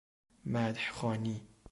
[0.45, 1.47] مدح خوانی